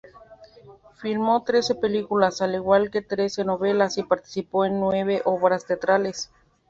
[0.95, 6.31] Filmó trece películas, al igual que trece novelas y participó en nueve obras teatrales.